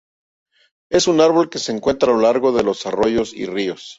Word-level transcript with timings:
Es 0.89 1.07
un 1.07 1.21
árbol 1.21 1.51
que 1.51 1.59
se 1.59 1.71
encuentra 1.73 2.11
a 2.11 2.15
lo 2.15 2.21
largo 2.21 2.51
de 2.53 2.63
los 2.63 2.87
arroyos 2.87 3.33
y 3.35 3.45
ríos. 3.45 3.89